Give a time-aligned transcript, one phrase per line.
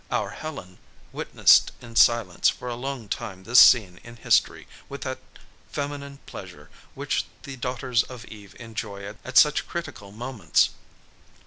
[0.09, 0.79] Our Helen
[1.11, 5.19] witnessed in silence for a long time this scene in history with that
[5.71, 10.71] feminine pleasure which the daughters of Eve enjoy at such critical moments.